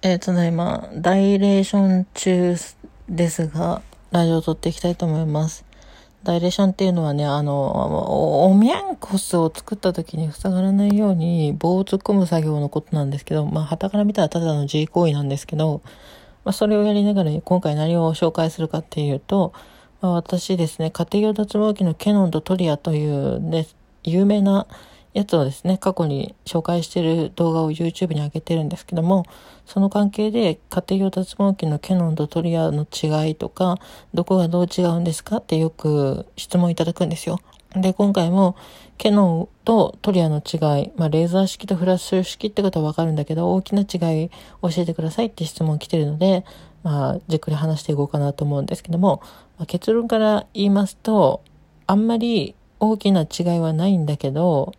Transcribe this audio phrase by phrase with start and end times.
[0.00, 2.54] えー、ただいま、ダイレーション中
[3.08, 3.82] ですが、
[4.12, 5.64] ラジオを撮っていきたいと思います。
[6.22, 15.82] ダイレーションっていうのはね、あの、おみゃんこすを作った時に塞がらないように棒を突っ込む作業のことなんですけど、まあ、旗から見たらただの G 行為なんですけど、
[16.44, 19.52] まあ、それをやりながら今回何を紹介するかっていうと、
[20.00, 23.66] まあ、私ですね、家庭用脱毛器のケノンとトリアというね、
[24.04, 24.68] 有名な
[25.18, 29.24] やつをですね、過去に紹介してる動画を YouTube に上げてるんですけども、
[29.66, 33.78] その関係で家庭用脱毛器のキャノンとトリアの違いとか、
[34.14, 35.38] どこがどう違うんですか？
[35.38, 37.40] ってよく質問いただくんですよ。
[37.74, 38.56] で、今回も
[38.96, 44.30] ケノンとトリアの違い、まあ、レーザー式とフラッシュ式ってことはわかるんだけど、大きな違い
[44.62, 46.44] 教えてくださいって質問来てるので、
[46.82, 49.20] まあ、じっくり話していこうかなと思うんですけども、
[49.58, 51.42] まあ、結論から言いますと、
[51.86, 54.72] あんまり大きな違いはないんだけど、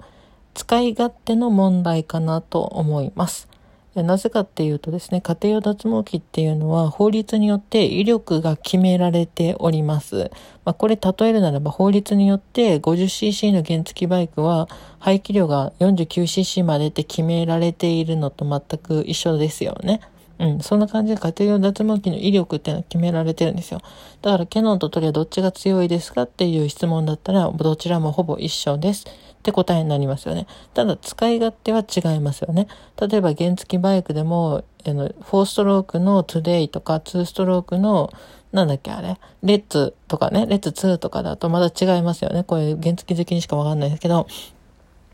[0.54, 3.50] 使い勝手の問題かなと思います。
[3.96, 10.32] なぜかっていうとですね、家庭用脱毛器っていうのは法律によって威力が決められております。
[10.64, 14.70] まあ、これ例えるならば法律によって 50cc の原付バイクは
[15.00, 20.02] 排気量が 49cc までって決められているのと全く一緒ですよね。
[20.40, 23.82] うん、そんな感じで家庭用脱毛器の威力っていうのは決められてるんですよ。
[24.22, 29.06] だからケノンとトリアはどっちが強いですかっていう質問だったら、どちらもほぼ一緒です。
[29.40, 30.48] って答えになりますよね。
[30.74, 32.68] ただ、使い勝手は違いますよね。
[33.00, 38.12] 例えば、原付バイクでも、あの、4ストロークのトゥデイとか、2ストロークの、
[38.52, 42.44] なんだっけあれ、レッツとかね、レッツ2とかだとまだ違いますよね。
[42.44, 44.28] こういう原付好きにしかわかんないですけど、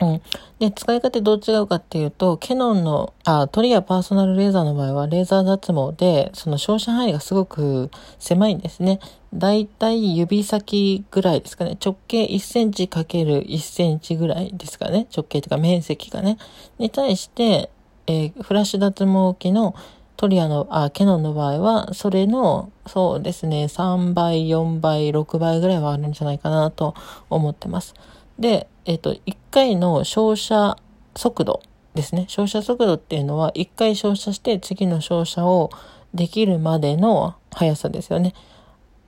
[0.02, 0.22] うん。
[0.60, 9.00] で、使い方どう違うかっていうと、ケノンの、あ、トリアパーソナルレーザーの場合は、レーザー脱毛で、その照射範囲がすごく狭いんですね。
[9.34, 11.78] だいたい指先ぐらいですかね。
[11.84, 15.08] 直径1センチかける1センチぐらいですかね。
[15.16, 16.38] 直径というか面積がね。
[16.78, 17.70] に対して、
[18.08, 19.76] えー、フラッシュ脱毛器の
[20.18, 26.96] トリアの、あ、ケノンの場合は、それの、そうですね、3倍、4倍、6倍ぐらいはあるんじゃないかなと
[27.30, 27.94] 思ってます。
[28.40, 30.78] で、えっ、ー、と、1回の照射
[31.16, 31.62] 速度
[31.94, 32.26] ですね。
[32.28, 35.70] 照射速度っていうのは、1回照射して次の照射を
[36.14, 38.34] できるまでの速さですよね。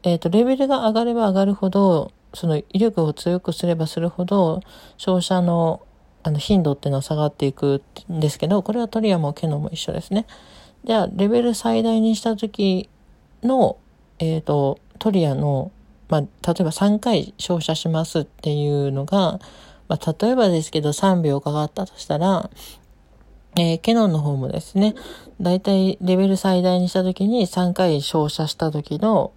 [0.03, 4.61] えっ、ー、と、レベルが上がれば上がるほど、その威力を強くすればするほど、
[4.97, 5.81] 照射の
[6.23, 10.25] あの頻度っていうのは下がっていくんですけど、これはトリアもケノも一緒ですね。
[10.83, 12.89] じゃあ、レベル最大にした時
[13.43, 13.77] の、
[14.19, 15.71] えっ、ー、と、トリアの
[16.09, 16.27] まあ、例
[16.59, 19.39] えば3回照射しますっていうのが、
[19.87, 22.49] まあ、例えばですけど3秒かかったとしたら、
[23.55, 24.95] えー、ケノンの方もですね、
[25.41, 29.31] だいたいレベル最大にしたときに3回照射した時の、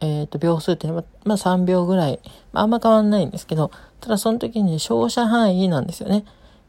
[0.00, 2.20] えっ、ー、と、秒数っていうのは、まあ、3秒ぐらい、
[2.52, 6.24] まあ、あんま変わんないんですけど、ただその時に照射範囲なんですよね。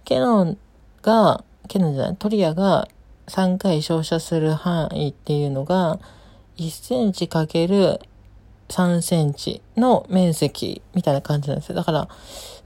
[0.06, 0.58] ケノン
[1.04, 2.88] が、ケノンじゃない、トリアが
[3.28, 6.00] 3回照射する範囲っていうのが、
[6.58, 8.00] 1センチかける
[8.70, 11.76] 3センチの面積みたいな感じなんですよ。
[11.76, 12.08] だから、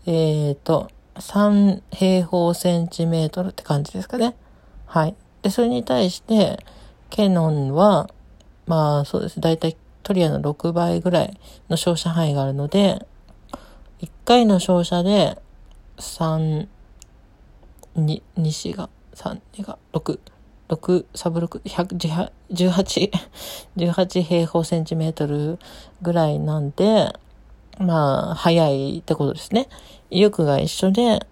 [0.05, 4.35] えっ、ー、と、3平方センチメートルって感じですかね。
[4.85, 5.15] はい。
[5.41, 6.63] で、それに対して、
[7.09, 8.09] ケノンは、
[8.65, 9.39] まあそうです。
[9.39, 11.39] だいたいトリアの6倍ぐらい
[11.69, 13.05] の照射範囲があるので、
[14.01, 15.37] 1回の照射で
[15.97, 16.67] 3、
[17.95, 20.19] 2、2子が、3、2が6。
[20.71, 23.11] 6、サブ6、100、18、
[23.75, 25.59] 18 平方センチメートル
[26.01, 27.13] ぐらいなんで、
[27.77, 29.67] まあ、速いってことですね。
[30.09, 31.25] 威力が一緒で、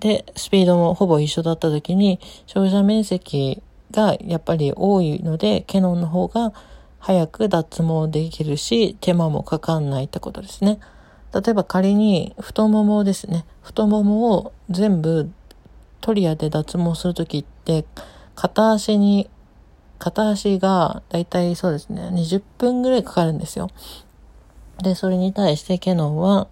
[0.00, 6.52] で、スピードもほぼ一緒だった時に、照射面積がやっぱり多いので、ケノンの方が
[7.00, 10.78] 早く脱毛できるし、手間もかかんないってことですね。
[11.34, 13.44] 例えば仮に太ももですね。
[13.62, 15.30] 太ももを全部
[16.00, 17.84] トリアで脱毛するときって、
[18.38, 19.28] 片足に、
[19.98, 23.68] 片足がだいたいそうですね、20分ぐらいかかるんですよ。
[24.80, 26.46] で、それに対してケノンは、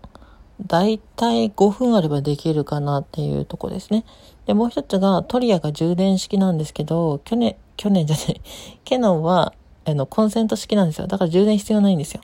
[0.66, 4.04] だいたい5分あればできるかなっていうとこですね。
[4.46, 8.40] で、もう一つがトリアが充電式なんですけど、去年、去年じゃない、
[8.82, 9.52] ケノンは、
[9.84, 11.06] あの、コンセント式なんですよ。
[11.06, 12.20] だから充電必要ないんですよ。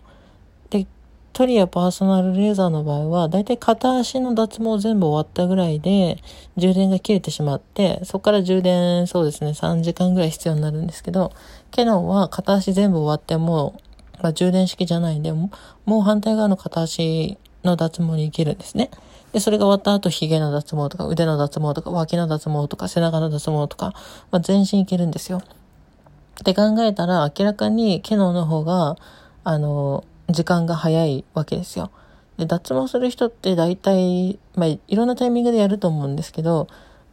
[0.70, 0.88] で、
[1.32, 6.22] トリアパーソナルレーザーの場合は、だいたい片足の脱毛全部終わったぐらいで、
[6.56, 11.32] 充電が切れてしまって、そこから充電、そうですね、3時間ぐらい必要になるんですけど、
[11.70, 13.80] ケノンは片足全部終わっても、
[14.22, 15.50] まあ、充電式じゃないんで、も
[15.86, 18.90] う反対側の片足の脱毛に行けるんですね。
[19.32, 23.94] で、それが終わった後、髭の脱毛とか、腕の脱毛とか、脇の脱毛とか、背中の脱毛とか、
[24.30, 25.38] まあ、全身いけるんですよ。
[25.38, 28.96] って考えたら、明らかにケノンの方が、
[29.44, 31.90] あの、時間が早いわけですよ。
[32.38, 36.66] で脱毛する人って大体、まあ、いろんなタイミングでやると思うんですけど、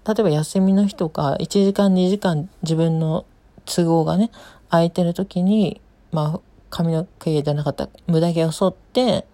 [0.07, 3.25] 例えば休みの日とか、1時間2時間自分の
[3.65, 4.31] 都合がね、
[4.69, 5.81] 空いてる時に、
[6.11, 6.39] まあ、
[6.69, 9.25] 髪の毛じゃなかった無駄毛を剃って、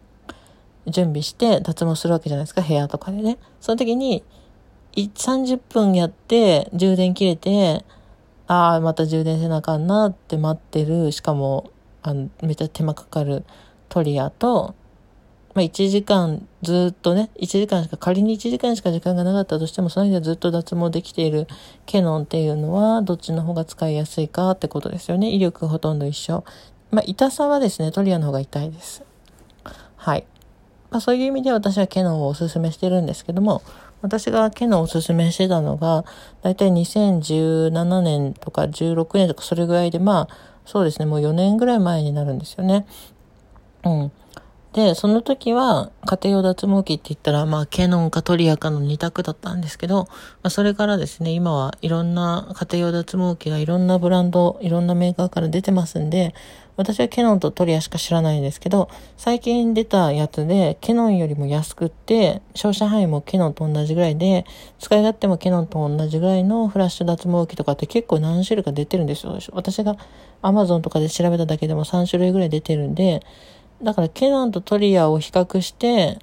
[0.88, 3.38] 準備して脱毛するわけじゃないですか、部屋とかでね。
[3.60, 4.24] その時に、
[4.96, 7.86] 30分やって充電切れて、
[8.48, 11.72] ああ、また充電せなあかんなって待ってる、しかも、
[12.04, 13.44] あの、めっちゃ手間かかる
[13.90, 14.76] トリアと、
[15.56, 21.48] まあ、1時間ずっとね、1時間しか、仮に1時間しか時間がなかったとしても、その間ずっと脱毛できている
[21.86, 25.30] ケノンっていうのは、どっちの方が使いやすいかってことですよね。
[25.30, 26.44] 威力ほとんど一緒。
[26.92, 29.04] まあ、痛さはですね、トリアの方が痛いです。
[29.96, 30.26] はい。
[30.90, 33.62] まあ、そういう意味で私はケノンをおすすめしてるんですけども、
[34.02, 36.04] 私がケノンをおすすめしてたのが、
[36.42, 40.36] だいたい2017年とか16年とかそれぐらいで、まあ、
[40.66, 42.86] そうですね、もう4年ぐらい前になるんですよね。
[43.86, 44.12] うん。
[44.76, 50.10] で、その時は家庭用脱毛器って言ったら、まあ、ケノンかトリアかの2択だったんですけど、ま
[50.44, 56.36] あ、それからですね、今はいろんな家庭用脱毛器がいろんなブランド、いろんなメーカーから出てますんで、
[56.76, 64.44] 私はケノンとトリアしか知らないんですけど、最近出たやつで、ケノンよりも安くって、照射範囲もケノンと同じぐらいで、
[64.80, 69.40] 使い勝手もケノンと同じぐらいのフラッシュ脱毛器とかって結構何種類か出てるんですよ。
[69.54, 69.96] 私が
[70.42, 73.22] Amazon とかで調べただけでも3種類ぐらい出てるんで、
[73.82, 76.20] だからケノンとトリアを比較して、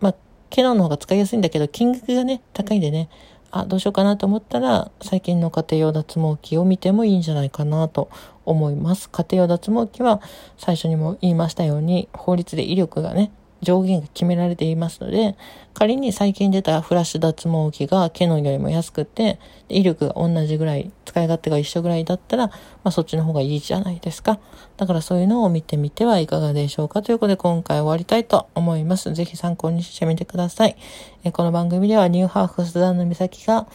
[0.00, 0.14] まあ、
[0.50, 3.08] ケノンの方が使いやすいんだけど、金額がね、高いんでね、
[3.50, 8.10] あ、どうしようかなと思ったら、最近の家庭用脱毛器を見てもいいんじゃないかなと
[8.44, 9.08] 思います。
[9.10, 10.20] 家庭用脱毛器は、
[10.58, 13.32] 最初にも言いましたように、法律で威力がね、
[13.62, 15.36] 上限が決められていますので、
[15.74, 22.54] 仮に最近出たフラッシュ脱毛器がケノンよりも安くて、威力が同じぐらい、使い勝手が一緒ぐらいだったら、ま
[22.84, 24.38] あそっちの方がいいじゃないですか。
[24.76, 29.14] だからそういうのを見てみてはいかがでしょうかということで今回終わりたいと思います。
[29.14, 30.76] ぜひ参考にしてみてください。
[31.24, 33.66] えこの番組ではニューハーフスダンの岬が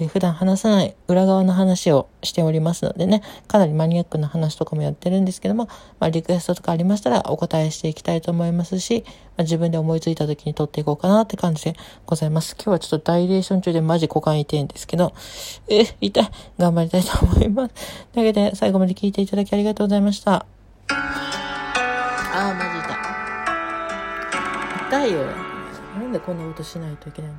[0.00, 5.68] え普段話さない裏側の話をしておりますのでね、かなりマニアックな話とかもやってるんですけども、
[5.98, 11.74] まあ、リクエストとかありましたらお答えしていきたいと思いますし、まあ、自分で思いついた時に撮っていこうかなって感じで
[12.06, 12.54] ございます。
[12.54, 15.12] 今日はちょっとダイレーション中でマジ股間痛いんですけど、
[15.68, 16.30] え、痛い。
[16.58, 17.74] 頑張りたいと思います。
[18.12, 20.46] というわけで、最後まで聞いていただきありがとうございました。
[20.90, 22.78] あー、マジ
[24.90, 25.06] 痛い。
[25.06, 25.26] 痛いよ。
[25.98, 27.38] なんでこんな音しないといけないの？